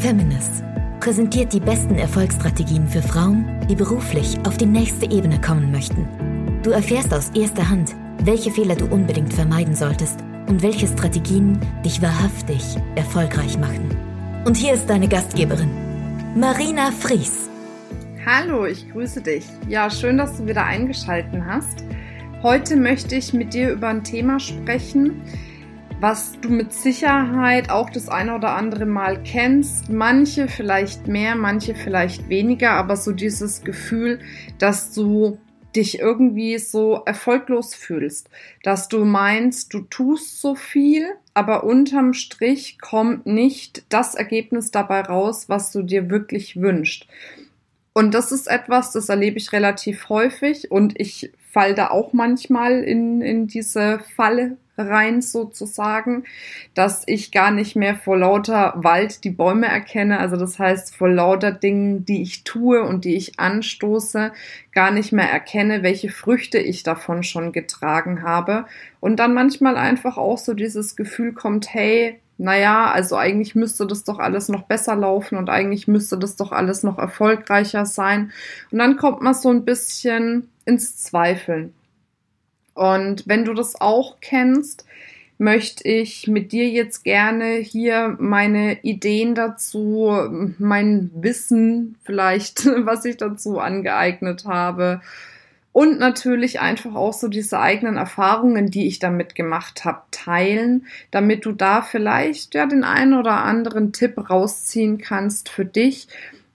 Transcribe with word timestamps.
Feminist 0.00 0.64
präsentiert 0.98 1.52
die 1.52 1.60
besten 1.60 1.96
Erfolgsstrategien 1.96 2.88
für 2.88 3.02
Frauen, 3.02 3.66
die 3.68 3.74
beruflich 3.74 4.38
auf 4.46 4.56
die 4.56 4.64
nächste 4.64 5.04
Ebene 5.10 5.38
kommen 5.38 5.70
möchten. 5.70 6.08
Du 6.62 6.70
erfährst 6.70 7.12
aus 7.12 7.28
erster 7.34 7.68
Hand, 7.68 7.94
welche 8.24 8.50
Fehler 8.50 8.76
du 8.76 8.86
unbedingt 8.86 9.34
vermeiden 9.34 9.74
solltest 9.74 10.20
und 10.48 10.62
welche 10.62 10.86
Strategien 10.86 11.60
dich 11.84 12.00
wahrhaftig 12.00 12.62
erfolgreich 12.94 13.58
machen. 13.58 13.94
Und 14.46 14.56
hier 14.56 14.72
ist 14.72 14.88
deine 14.88 15.06
Gastgeberin, 15.06 15.70
Marina 16.34 16.92
Fries. 16.92 17.50
Hallo, 18.24 18.64
ich 18.64 18.90
grüße 18.90 19.20
dich. 19.20 19.44
Ja, 19.68 19.90
schön, 19.90 20.16
dass 20.16 20.38
du 20.38 20.46
wieder 20.46 20.64
eingeschalten 20.64 21.44
hast. 21.44 21.84
Heute 22.42 22.76
möchte 22.76 23.16
ich 23.16 23.34
mit 23.34 23.52
dir 23.52 23.72
über 23.72 23.88
ein 23.88 24.02
Thema 24.02 24.40
sprechen, 24.40 25.20
was 26.00 26.40
du 26.40 26.48
mit 26.48 26.72
Sicherheit 26.72 27.68
auch 27.68 27.90
das 27.90 28.08
eine 28.08 28.34
oder 28.34 28.56
andere 28.56 28.86
Mal 28.86 29.22
kennst. 29.22 29.90
Manche 29.90 30.48
vielleicht 30.48 31.06
mehr, 31.06 31.36
manche 31.36 31.74
vielleicht 31.74 32.30
weniger, 32.30 32.70
aber 32.72 32.96
so 32.96 33.12
dieses 33.12 33.62
Gefühl, 33.64 34.18
dass 34.58 34.94
du 34.94 35.38
dich 35.76 36.00
irgendwie 36.00 36.58
so 36.58 37.02
erfolglos 37.04 37.74
fühlst, 37.74 38.28
dass 38.64 38.88
du 38.88 39.04
meinst, 39.04 39.72
du 39.74 39.82
tust 39.82 40.40
so 40.40 40.54
viel, 40.54 41.06
aber 41.34 41.64
unterm 41.64 42.14
Strich 42.14 42.78
kommt 42.80 43.26
nicht 43.26 43.84
das 43.88 44.14
Ergebnis 44.14 44.70
dabei 44.70 45.02
raus, 45.02 45.48
was 45.48 45.70
du 45.70 45.82
dir 45.82 46.10
wirklich 46.10 46.60
wünschst. 46.60 47.06
Und 47.92 48.14
das 48.14 48.32
ist 48.32 48.48
etwas, 48.48 48.92
das 48.92 49.10
erlebe 49.10 49.38
ich 49.38 49.52
relativ 49.52 50.08
häufig 50.08 50.70
und 50.70 50.98
ich 50.98 51.30
fall 51.52 51.74
da 51.74 51.90
auch 51.90 52.12
manchmal 52.12 52.82
in, 52.82 53.20
in 53.22 53.46
diese 53.46 54.00
Falle 54.16 54.56
rein 54.88 55.22
sozusagen, 55.22 56.24
dass 56.74 57.02
ich 57.06 57.32
gar 57.32 57.50
nicht 57.50 57.76
mehr 57.76 57.94
vor 57.96 58.16
lauter 58.16 58.74
Wald 58.76 59.24
die 59.24 59.30
Bäume 59.30 59.66
erkenne. 59.66 60.18
Also 60.18 60.36
das 60.36 60.58
heißt, 60.58 60.94
vor 60.94 61.08
lauter 61.08 61.52
Dingen, 61.52 62.04
die 62.04 62.22
ich 62.22 62.44
tue 62.44 62.82
und 62.82 63.04
die 63.04 63.16
ich 63.16 63.38
anstoße, 63.38 64.32
gar 64.72 64.90
nicht 64.90 65.12
mehr 65.12 65.30
erkenne, 65.30 65.82
welche 65.82 66.10
Früchte 66.10 66.58
ich 66.58 66.82
davon 66.82 67.22
schon 67.22 67.52
getragen 67.52 68.22
habe. 68.22 68.66
Und 69.00 69.16
dann 69.16 69.34
manchmal 69.34 69.76
einfach 69.76 70.16
auch 70.16 70.38
so 70.38 70.54
dieses 70.54 70.96
Gefühl 70.96 71.32
kommt, 71.32 71.72
hey, 71.72 72.20
naja, 72.40 72.90
also 72.90 73.16
eigentlich 73.16 73.54
müsste 73.54 73.86
das 73.86 74.02
doch 74.02 74.18
alles 74.18 74.48
noch 74.48 74.62
besser 74.62 74.96
laufen 74.96 75.36
und 75.36 75.50
eigentlich 75.50 75.86
müsste 75.86 76.16
das 76.16 76.36
doch 76.36 76.52
alles 76.52 76.82
noch 76.82 76.98
erfolgreicher 76.98 77.84
sein. 77.84 78.32
Und 78.70 78.78
dann 78.78 78.96
kommt 78.96 79.20
man 79.20 79.34
so 79.34 79.50
ein 79.50 79.66
bisschen 79.66 80.48
ins 80.64 80.96
Zweifeln. 80.96 81.74
Und 82.72 83.24
wenn 83.26 83.44
du 83.44 83.52
das 83.52 83.78
auch 83.78 84.20
kennst, 84.22 84.86
möchte 85.36 85.86
ich 85.86 86.28
mit 86.28 86.52
dir 86.52 86.66
jetzt 86.70 87.04
gerne 87.04 87.56
hier 87.56 88.16
meine 88.18 88.82
Ideen 88.84 89.34
dazu, 89.34 90.10
mein 90.58 91.10
Wissen 91.14 91.96
vielleicht, 92.04 92.64
was 92.86 93.04
ich 93.04 93.18
dazu 93.18 93.58
angeeignet 93.58 94.46
habe 94.46 95.02
und 95.72 96.00
natürlich 96.00 96.60
einfach 96.60 96.94
auch 96.94 97.12
so 97.12 97.28
diese 97.28 97.60
eigenen 97.60 97.96
Erfahrungen, 97.96 98.70
die 98.70 98.86
ich 98.86 98.98
damit 98.98 99.34
gemacht 99.34 99.84
habe, 99.84 100.02
teilen, 100.10 100.86
damit 101.10 101.46
du 101.46 101.52
da 101.52 101.82
vielleicht 101.82 102.54
ja 102.54 102.66
den 102.66 102.82
einen 102.82 103.14
oder 103.14 103.44
anderen 103.44 103.92
Tipp 103.92 104.30
rausziehen 104.30 104.98
kannst 104.98 105.48
für 105.48 105.64
dich, 105.64 106.08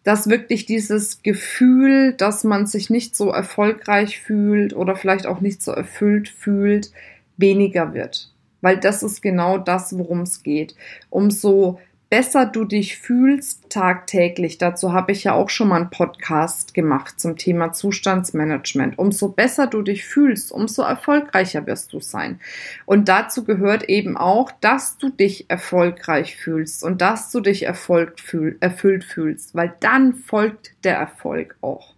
dass 0.04 0.30
wirklich 0.30 0.66
dieses 0.66 1.24
Gefühl, 1.24 2.14
dass 2.14 2.44
man 2.44 2.68
sich 2.68 2.90
nicht 2.90 3.16
so 3.16 3.32
erfolgreich 3.32 4.20
fühlt 4.20 4.76
oder 4.76 4.96
vielleicht 4.96 5.26
auch 5.26 5.42
nicht 5.42 5.64
so 5.64 5.72
erfüllt 5.72 6.30
fühlt, 6.30 6.92
weniger 7.38 7.94
wird. 7.94 8.32
Weil 8.62 8.78
das 8.80 9.02
ist 9.02 9.22
genau 9.22 9.58
das, 9.58 9.98
worum 9.98 10.22
es 10.22 10.44
geht. 10.44 10.76
Umso 11.10 11.80
besser 12.16 12.46
du 12.46 12.64
dich 12.64 12.98
fühlst 12.98 13.70
tagtäglich, 13.70 14.58
dazu 14.58 14.94
habe 14.94 15.12
ich 15.12 15.26
ja 15.26 15.34
auch 15.34 15.50
schon 15.50 15.68
mal 15.68 15.82
einen 15.82 15.90
Podcast 15.90 16.74
gemacht 16.74 17.20
zum 17.20 17.36
Thema 17.36 17.74
Zustandsmanagement. 17.74 18.98
Umso 18.98 19.28
besser 19.28 19.68
du 19.68 19.82
dich 19.82 20.06
fühlst, 20.06 20.54
umso 20.54 20.84
erfolgreicher 20.84 21.68
wirst 21.68 21.92
du 21.92 22.00
sein. 22.00 22.40
Und 22.86 23.10
dazu 23.10 23.44
gehört 23.44 23.90
eben 23.90 24.16
auch, 24.16 24.50
dass 24.62 24.98
du 24.98 25.10
dich 25.10 25.50
erfolgreich 25.50 26.38
fühlst 26.38 26.86
und 26.86 27.02
dass 27.02 27.32
du 27.32 27.42
dich 27.42 27.68
fühl, 28.16 28.56
erfüllt 28.62 29.04
fühlst, 29.04 29.54
weil 29.54 29.74
dann 29.82 30.14
folgt 30.14 30.72
der 30.86 30.96
Erfolg 30.96 31.58
auch. 31.60 31.96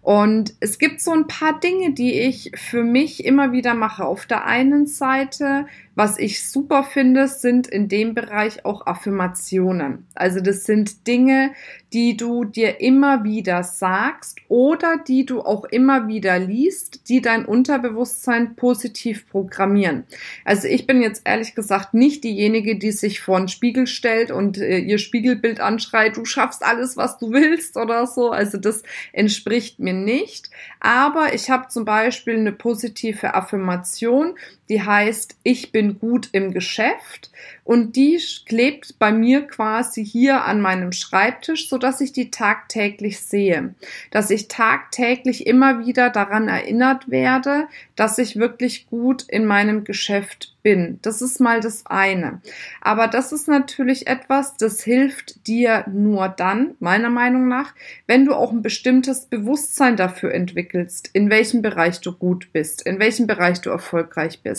Und 0.00 0.54
es 0.60 0.78
gibt 0.78 1.02
so 1.02 1.10
ein 1.10 1.26
paar 1.26 1.60
Dinge, 1.60 1.92
die 1.92 2.20
ich 2.20 2.52
für 2.54 2.84
mich 2.84 3.22
immer 3.24 3.52
wieder 3.52 3.74
mache. 3.74 4.06
Auf 4.06 4.24
der 4.24 4.46
einen 4.46 4.86
Seite, 4.86 5.66
was 5.96 6.18
ich 6.18 6.46
super 6.46 6.84
finde, 6.84 7.26
sind 7.26 7.66
in 7.66 7.88
dem 7.88 8.14
Bereich 8.14 8.66
auch 8.66 8.86
Affirmationen. 8.86 10.06
Also 10.14 10.40
das 10.40 10.64
sind 10.64 11.06
Dinge, 11.06 11.52
die 11.94 12.18
du 12.18 12.44
dir 12.44 12.82
immer 12.82 13.24
wieder 13.24 13.62
sagst 13.62 14.38
oder 14.48 14.98
die 14.98 15.24
du 15.24 15.40
auch 15.40 15.64
immer 15.64 16.06
wieder 16.06 16.38
liest, 16.38 17.08
die 17.08 17.22
dein 17.22 17.46
Unterbewusstsein 17.46 18.56
positiv 18.56 19.26
programmieren. 19.30 20.04
Also 20.44 20.68
ich 20.68 20.86
bin 20.86 21.00
jetzt 21.00 21.22
ehrlich 21.24 21.54
gesagt 21.54 21.94
nicht 21.94 22.24
diejenige, 22.24 22.76
die 22.76 22.92
sich 22.92 23.22
vor 23.22 23.38
einen 23.38 23.48
Spiegel 23.48 23.86
stellt 23.86 24.30
und 24.30 24.58
äh, 24.58 24.78
ihr 24.78 24.98
Spiegelbild 24.98 25.60
anschreit, 25.60 26.18
du 26.18 26.26
schaffst 26.26 26.62
alles, 26.62 26.98
was 26.98 27.16
du 27.16 27.32
willst 27.32 27.78
oder 27.78 28.06
so. 28.06 28.30
Also 28.30 28.58
das 28.58 28.82
entspricht 29.14 29.78
mir 29.78 29.94
nicht. 29.94 30.50
Aber 30.80 31.32
ich 31.32 31.48
habe 31.48 31.68
zum 31.68 31.86
Beispiel 31.86 32.36
eine 32.36 32.52
positive 32.52 33.32
Affirmation, 33.32 34.34
die 34.68 34.82
heißt, 34.82 35.36
ich 35.42 35.72
bin 35.72 35.98
gut 35.98 36.28
im 36.32 36.52
Geschäft 36.52 37.30
und 37.64 37.96
die 37.96 38.20
klebt 38.46 38.98
bei 38.98 39.12
mir 39.12 39.42
quasi 39.42 40.04
hier 40.04 40.44
an 40.44 40.60
meinem 40.60 40.92
Schreibtisch, 40.92 41.68
so 41.68 41.78
dass 41.78 42.00
ich 42.00 42.12
die 42.12 42.30
tagtäglich 42.30 43.20
sehe, 43.20 43.74
dass 44.10 44.30
ich 44.30 44.48
tagtäglich 44.48 45.46
immer 45.46 45.86
wieder 45.86 46.10
daran 46.10 46.48
erinnert 46.48 47.10
werde, 47.10 47.68
dass 47.94 48.18
ich 48.18 48.36
wirklich 48.36 48.86
gut 48.88 49.24
in 49.28 49.46
meinem 49.46 49.84
Geschäft 49.84 50.56
bin. 50.62 50.98
Das 51.02 51.22
ist 51.22 51.38
mal 51.38 51.60
das 51.60 51.86
eine. 51.86 52.40
Aber 52.80 53.06
das 53.06 53.30
ist 53.30 53.46
natürlich 53.46 54.08
etwas, 54.08 54.56
das 54.56 54.82
hilft 54.82 55.46
dir 55.46 55.84
nur 55.88 56.28
dann, 56.28 56.74
meiner 56.80 57.10
Meinung 57.10 57.46
nach, 57.46 57.72
wenn 58.08 58.24
du 58.24 58.34
auch 58.34 58.50
ein 58.50 58.62
bestimmtes 58.62 59.26
Bewusstsein 59.26 59.96
dafür 59.96 60.34
entwickelst, 60.34 61.10
in 61.12 61.30
welchem 61.30 61.62
Bereich 61.62 62.00
du 62.00 62.10
gut 62.10 62.52
bist, 62.52 62.82
in 62.82 62.98
welchem 62.98 63.28
Bereich 63.28 63.60
du 63.60 63.70
erfolgreich 63.70 64.40
bist, 64.42 64.55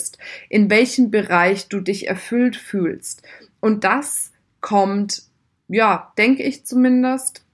in 0.48 0.70
welchem 0.70 1.10
Bereich 1.10 1.68
du 1.68 1.80
dich 1.80 2.08
erfüllt 2.08 2.56
fühlst. 2.56 3.22
Und 3.60 3.84
das 3.84 4.32
kommt, 4.60 5.22
ja, 5.68 6.12
denke 6.18 6.42
ich 6.42 6.64
zumindest, 6.64 7.44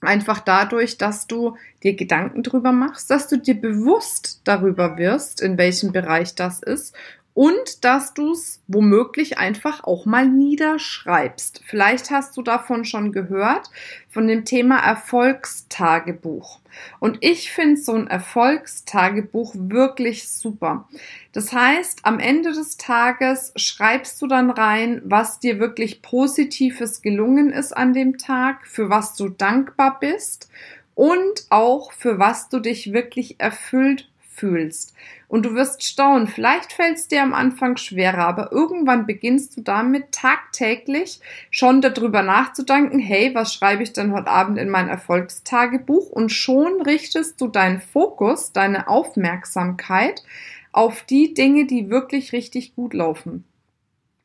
einfach 0.00 0.40
dadurch, 0.40 0.98
dass 0.98 1.26
du 1.26 1.56
dir 1.82 1.94
Gedanken 1.94 2.42
drüber 2.42 2.72
machst, 2.72 3.10
dass 3.10 3.28
du 3.28 3.38
dir 3.38 3.54
bewusst 3.54 4.42
darüber 4.44 4.98
wirst, 4.98 5.40
in 5.40 5.58
welchem 5.58 5.92
Bereich 5.92 6.34
das 6.34 6.62
ist 6.62 6.94
und 7.36 7.84
dass 7.84 8.14
du 8.14 8.32
es 8.32 8.62
womöglich 8.66 9.36
einfach 9.36 9.84
auch 9.84 10.06
mal 10.06 10.26
niederschreibst. 10.26 11.60
Vielleicht 11.66 12.10
hast 12.10 12.34
du 12.38 12.40
davon 12.40 12.86
schon 12.86 13.12
gehört, 13.12 13.70
von 14.08 14.26
dem 14.26 14.46
Thema 14.46 14.78
Erfolgstagebuch. 14.78 16.60
Und 16.98 17.18
ich 17.20 17.52
finde 17.52 17.76
so 17.76 17.92
ein 17.92 18.06
Erfolgstagebuch 18.06 19.54
wirklich 19.54 20.30
super. 20.30 20.88
Das 21.32 21.52
heißt, 21.52 22.06
am 22.06 22.20
Ende 22.20 22.52
des 22.52 22.78
Tages 22.78 23.52
schreibst 23.54 24.22
du 24.22 24.28
dann 24.28 24.48
rein, 24.48 25.02
was 25.04 25.38
dir 25.38 25.60
wirklich 25.60 26.00
Positives 26.00 27.02
gelungen 27.02 27.52
ist 27.52 27.76
an 27.76 27.92
dem 27.92 28.16
Tag, 28.16 28.66
für 28.66 28.88
was 28.88 29.14
du 29.14 29.28
dankbar 29.28 30.00
bist 30.00 30.48
und 30.94 31.44
auch 31.50 31.92
für 31.92 32.18
was 32.18 32.48
du 32.48 32.60
dich 32.60 32.94
wirklich 32.94 33.38
erfüllt 33.40 34.08
fühlst. 34.36 34.94
Und 35.28 35.44
du 35.44 35.54
wirst 35.54 35.82
staunen, 35.82 36.28
vielleicht 36.28 36.72
fällt 36.72 36.98
es 36.98 37.08
dir 37.08 37.22
am 37.22 37.34
Anfang 37.34 37.76
schwerer, 37.76 38.26
aber 38.26 38.52
irgendwann 38.52 39.06
beginnst 39.06 39.56
du 39.56 39.60
damit 39.60 40.12
tagtäglich 40.12 41.20
schon 41.50 41.80
darüber 41.80 42.22
nachzudenken, 42.22 43.00
hey, 43.00 43.34
was 43.34 43.52
schreibe 43.52 43.82
ich 43.82 43.92
denn 43.92 44.12
heute 44.12 44.28
Abend 44.28 44.58
in 44.58 44.68
mein 44.68 44.88
Erfolgstagebuch? 44.88 46.10
Und 46.10 46.30
schon 46.30 46.80
richtest 46.82 47.40
du 47.40 47.48
deinen 47.48 47.80
Fokus, 47.80 48.52
deine 48.52 48.86
Aufmerksamkeit 48.88 50.22
auf 50.70 51.02
die 51.02 51.34
Dinge, 51.34 51.66
die 51.66 51.90
wirklich 51.90 52.32
richtig 52.32 52.76
gut 52.76 52.94
laufen. 52.94 53.44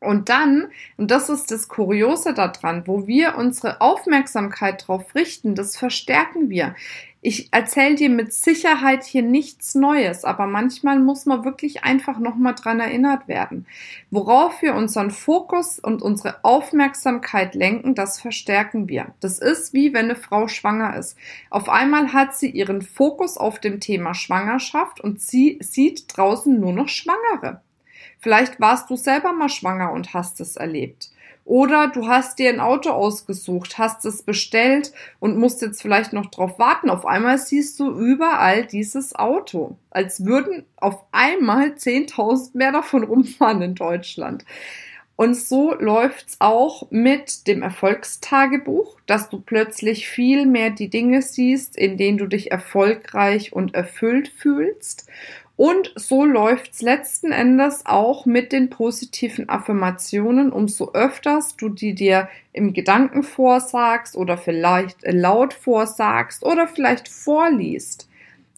Und 0.01 0.29
dann, 0.29 0.71
und 0.97 1.11
das 1.11 1.29
ist 1.29 1.51
das 1.51 1.67
Kuriose 1.67 2.33
daran, 2.33 2.87
wo 2.87 3.05
wir 3.05 3.35
unsere 3.37 3.81
Aufmerksamkeit 3.81 4.87
drauf 4.87 5.13
richten, 5.13 5.53
das 5.53 5.77
verstärken 5.77 6.49
wir. 6.49 6.75
Ich 7.23 7.53
erzähle 7.53 7.93
dir 7.93 8.09
mit 8.09 8.33
Sicherheit 8.33 9.03
hier 9.03 9.21
nichts 9.21 9.75
Neues, 9.75 10.25
aber 10.25 10.47
manchmal 10.47 10.97
muss 10.97 11.27
man 11.27 11.45
wirklich 11.45 11.83
einfach 11.83 12.17
nochmal 12.17 12.55
dran 12.55 12.79
erinnert 12.79 13.27
werden. 13.27 13.67
Worauf 14.09 14.63
wir 14.63 14.73
unseren 14.73 15.11
Fokus 15.11 15.77
und 15.77 16.01
unsere 16.01 16.43
Aufmerksamkeit 16.43 17.53
lenken, 17.53 17.93
das 17.93 18.19
verstärken 18.19 18.89
wir. 18.89 19.13
Das 19.19 19.37
ist 19.37 19.71
wie 19.71 19.93
wenn 19.93 20.05
eine 20.05 20.15
Frau 20.15 20.47
schwanger 20.47 20.97
ist. 20.97 21.15
Auf 21.51 21.69
einmal 21.69 22.11
hat 22.11 22.35
sie 22.35 22.49
ihren 22.49 22.81
Fokus 22.81 23.37
auf 23.37 23.59
dem 23.59 23.79
Thema 23.79 24.15
Schwangerschaft 24.15 24.99
und 24.99 25.21
sie 25.21 25.59
sieht 25.61 26.17
draußen 26.17 26.59
nur 26.59 26.73
noch 26.73 26.89
Schwangere. 26.89 27.61
Vielleicht 28.19 28.59
warst 28.59 28.89
du 28.89 28.95
selber 28.95 29.33
mal 29.33 29.49
schwanger 29.49 29.91
und 29.91 30.13
hast 30.13 30.39
es 30.41 30.55
erlebt. 30.55 31.11
Oder 31.43 31.87
du 31.87 32.07
hast 32.07 32.37
dir 32.37 32.49
ein 32.49 32.59
Auto 32.59 32.91
ausgesucht, 32.91 33.77
hast 33.77 34.05
es 34.05 34.21
bestellt 34.21 34.93
und 35.19 35.37
musst 35.37 35.61
jetzt 35.61 35.81
vielleicht 35.81 36.13
noch 36.13 36.27
drauf 36.27 36.59
warten. 36.59 36.89
Auf 36.89 37.05
einmal 37.05 37.37
siehst 37.39 37.79
du 37.79 37.91
überall 37.91 38.65
dieses 38.65 39.15
Auto. 39.15 39.75
Als 39.89 40.25
würden 40.25 40.65
auf 40.77 41.03
einmal 41.11 41.71
10.000 41.71 42.51
mehr 42.53 42.71
davon 42.71 43.03
rumfahren 43.03 43.61
in 43.63 43.75
Deutschland. 43.75 44.45
Und 45.15 45.35
so 45.35 45.75
läuft's 45.75 46.37
auch 46.39 46.89
mit 46.89 47.45
dem 47.45 47.61
Erfolgstagebuch, 47.61 48.97
dass 49.05 49.29
du 49.29 49.39
plötzlich 49.39 50.07
viel 50.07 50.45
mehr 50.45 50.71
die 50.71 50.89
Dinge 50.89 51.21
siehst, 51.21 51.77
in 51.77 51.97
denen 51.97 52.17
du 52.17 52.27
dich 52.27 52.51
erfolgreich 52.51 53.53
und 53.53 53.75
erfüllt 53.75 54.29
fühlst. 54.29 55.07
Und 55.61 55.93
so 55.95 56.25
läuft's 56.25 56.81
letzten 56.81 57.31
Endes 57.31 57.85
auch 57.85 58.25
mit 58.25 58.51
den 58.51 58.71
positiven 58.71 59.47
Affirmationen. 59.47 60.51
Umso 60.51 60.93
öfters 60.93 61.55
du 61.55 61.69
die 61.69 61.93
dir 61.93 62.29
im 62.51 62.73
Gedanken 62.73 63.21
vorsagst 63.21 64.17
oder 64.17 64.39
vielleicht 64.39 65.03
laut 65.03 65.53
vorsagst 65.53 66.43
oder 66.43 66.67
vielleicht 66.67 67.07
vorliest, 67.07 68.09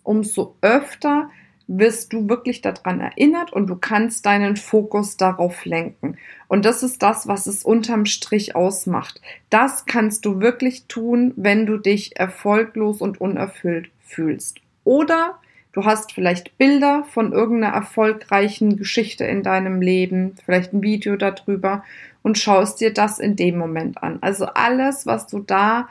umso 0.03 0.55
öfter 0.61 1.29
wirst 1.67 2.13
du 2.13 2.29
wirklich 2.29 2.61
daran 2.61 3.01
erinnert 3.01 3.51
und 3.51 3.67
du 3.67 3.75
kannst 3.75 4.25
deinen 4.25 4.55
Fokus 4.55 5.17
darauf 5.17 5.65
lenken. 5.65 6.15
Und 6.47 6.63
das 6.63 6.83
ist 6.83 7.03
das, 7.03 7.27
was 7.27 7.47
es 7.47 7.65
unterm 7.65 8.05
Strich 8.05 8.55
ausmacht. 8.55 9.19
Das 9.49 9.85
kannst 9.85 10.23
du 10.23 10.39
wirklich 10.39 10.85
tun, 10.85 11.33
wenn 11.35 11.65
du 11.65 11.79
dich 11.79 12.17
erfolglos 12.17 13.01
und 13.01 13.19
unerfüllt 13.19 13.91
fühlst. 13.99 14.61
Oder 14.85 15.37
Du 15.73 15.85
hast 15.85 16.11
vielleicht 16.11 16.57
Bilder 16.59 17.03
von 17.03 17.33
irgendeiner 17.33 17.73
erfolgreichen 17.73 18.77
Geschichte 18.77 19.25
in 19.25 19.41
deinem 19.41 19.81
Leben, 19.81 20.35
vielleicht 20.45 20.71
ein 20.71 20.83
Video 20.83 21.15
darüber 21.15 21.83
und 22.21 22.37
schaust 22.37 22.79
dir 22.79 22.93
das 22.93 23.19
in 23.19 23.35
dem 23.35 23.57
Moment 23.57 24.01
an. 24.01 24.19
Also 24.21 24.45
alles, 24.45 25.07
was 25.07 25.25
du 25.25 25.39
da 25.39 25.89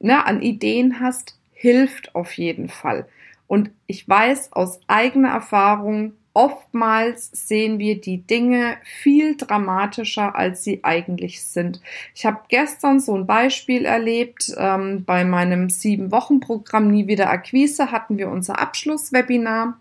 ne, 0.00 0.26
an 0.26 0.42
Ideen 0.42 0.98
hast, 1.00 1.38
hilft 1.52 2.14
auf 2.16 2.32
jeden 2.32 2.68
Fall. 2.68 3.06
Und 3.46 3.70
ich 3.86 4.08
weiß 4.08 4.52
aus 4.52 4.80
eigener 4.88 5.30
Erfahrung, 5.30 6.12
oftmals 6.32 7.30
sehen 7.32 7.78
wir 7.78 8.00
die 8.00 8.18
Dinge 8.26 8.76
viel 8.84 9.36
dramatischer, 9.36 10.36
als 10.36 10.62
sie 10.62 10.84
eigentlich 10.84 11.44
sind. 11.44 11.80
Ich 12.14 12.24
habe 12.24 12.40
gestern 12.48 13.00
so 13.00 13.16
ein 13.16 13.26
Beispiel 13.26 13.84
erlebt. 13.84 14.52
Ähm, 14.56 15.04
bei 15.04 15.24
meinem 15.24 15.70
Sieben-Wochen-Programm 15.70 16.88
Nie 16.88 17.06
wieder 17.06 17.30
Akquise 17.30 17.90
hatten 17.90 18.18
wir 18.18 18.28
unser 18.28 18.60
Abschlusswebinar. 18.60 19.78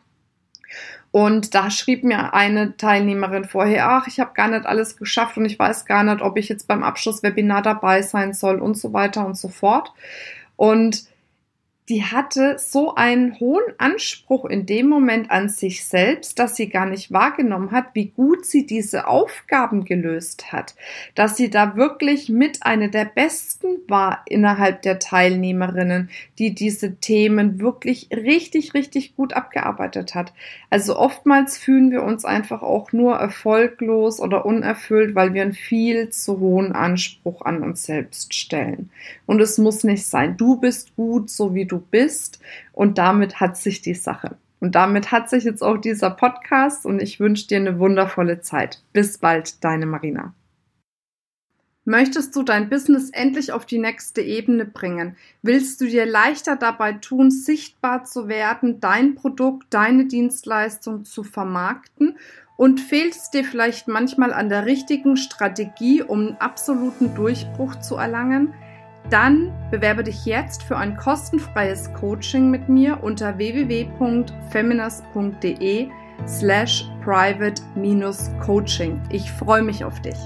Und 1.11 1.55
da 1.55 1.71
schrieb 1.71 2.03
mir 2.03 2.33
eine 2.33 2.77
Teilnehmerin 2.77 3.45
vorher, 3.45 3.89
ach, 3.89 4.07
ich 4.07 4.19
habe 4.19 4.33
gar 4.33 4.47
nicht 4.47 4.67
alles 4.67 4.95
geschafft 4.95 5.37
und 5.37 5.45
ich 5.45 5.57
weiß 5.57 5.85
gar 5.85 6.03
nicht, 6.03 6.21
ob 6.21 6.37
ich 6.37 6.49
jetzt 6.49 6.67
beim 6.67 6.83
Abschlusswebinar 6.83 7.63
dabei 7.63 8.03
sein 8.03 8.33
soll 8.33 8.59
und 8.59 8.77
so 8.77 8.93
weiter 8.93 9.25
und 9.25 9.35
so 9.35 9.47
fort. 9.49 9.91
Und 10.55 11.08
die 11.89 12.03
hatte 12.03 12.57
so 12.59 12.93
einen 12.93 13.39
hohen 13.39 13.63
Anspruch 13.79 14.45
in 14.45 14.67
dem 14.67 14.87
Moment 14.87 15.31
an 15.31 15.49
sich 15.49 15.85
selbst, 15.85 16.37
dass 16.37 16.55
sie 16.55 16.69
gar 16.69 16.85
nicht 16.85 17.11
wahrgenommen 17.11 17.71
hat, 17.71 17.87
wie 17.93 18.09
gut 18.09 18.45
sie 18.45 18.67
diese 18.67 19.07
Aufgaben 19.07 19.85
gelöst 19.85 20.51
hat, 20.51 20.75
dass 21.15 21.35
sie 21.35 21.49
da 21.49 21.75
wirklich 21.75 22.29
mit 22.29 22.63
einer 22.63 22.89
der 22.89 23.05
besten 23.05 23.79
war 23.87 24.21
innerhalb 24.27 24.83
der 24.83 24.99
Teilnehmerinnen, 24.99 26.11
die 26.37 26.53
diese 26.53 26.97
Themen 26.97 27.59
wirklich 27.59 28.09
richtig, 28.11 28.75
richtig 28.75 29.15
gut 29.15 29.33
abgearbeitet 29.33 30.13
hat. 30.13 30.31
Also 30.69 30.95
oftmals 30.95 31.57
fühlen 31.57 31.89
wir 31.89 32.03
uns 32.03 32.23
einfach 32.23 32.61
auch 32.61 32.93
nur 32.93 33.15
erfolglos 33.15 34.19
oder 34.19 34.45
unerfüllt, 34.45 35.15
weil 35.15 35.33
wir 35.33 35.41
einen 35.41 35.53
viel 35.53 36.09
zu 36.09 36.39
hohen 36.39 36.73
Anspruch 36.73 37.41
an 37.41 37.63
uns 37.63 37.83
selbst 37.83 38.35
stellen. 38.35 38.91
Und 39.25 39.41
es 39.41 39.57
muss 39.57 39.83
nicht 39.83 40.05
sein. 40.05 40.37
Du 40.37 40.57
bist 40.57 40.95
gut, 40.95 41.31
so 41.31 41.55
wie 41.55 41.65
du 41.65 41.78
bist. 41.79 42.39
Und 42.73 42.97
damit 42.97 43.39
hat 43.39 43.57
sich 43.57 43.81
die 43.81 43.95
Sache. 43.95 44.37
Und 44.59 44.75
damit 44.75 45.11
hat 45.11 45.29
sich 45.29 45.45
jetzt 45.45 45.63
auch 45.63 45.77
dieser 45.77 46.09
Podcast 46.09 46.85
und 46.85 47.01
ich 47.01 47.19
wünsche 47.19 47.47
dir 47.47 47.57
eine 47.57 47.79
wundervolle 47.79 48.41
Zeit. 48.41 48.83
Bis 48.91 49.17
bald, 49.17 49.63
deine 49.63 49.85
Marina. 49.85 50.33
Möchtest 51.85 52.35
du 52.35 52.43
dein 52.43 52.69
Business 52.69 53.09
endlich 53.09 53.51
auf 53.51 53.65
die 53.65 53.79
nächste 53.79 54.21
Ebene 54.21 54.65
bringen? 54.65 55.15
Willst 55.41 55.81
du 55.81 55.85
dir 55.85 56.05
leichter 56.05 56.55
dabei 56.55 56.93
tun, 56.93 57.31
sichtbar 57.31 58.03
zu 58.03 58.27
werden, 58.27 58.79
dein 58.79 59.15
Produkt, 59.15 59.73
deine 59.73 60.05
Dienstleistung 60.05 61.05
zu 61.05 61.23
vermarkten? 61.23 62.17
Und 62.57 62.81
fehlt 62.81 63.15
es 63.15 63.31
dir 63.31 63.45
vielleicht 63.45 63.87
manchmal 63.87 64.33
an 64.33 64.49
der 64.49 64.65
richtigen 64.65 65.15
Strategie, 65.15 66.03
um 66.03 66.19
einen 66.19 66.35
absoluten 66.35 67.15
Durchbruch 67.15 67.79
zu 67.79 67.95
erlangen? 67.95 68.53
Dann 69.09 69.51
bewerbe 69.71 70.03
dich 70.03 70.25
jetzt 70.25 70.61
für 70.63 70.77
ein 70.77 70.95
kostenfreies 70.95 71.91
Coaching 71.93 72.51
mit 72.51 72.69
mir 72.69 73.03
unter 73.03 73.37
www.feminist.de 73.37 75.89
slash 76.27 76.87
private-coaching. 77.03 79.01
Ich 79.09 79.31
freue 79.31 79.63
mich 79.63 79.83
auf 79.83 79.99
dich. 80.01 80.17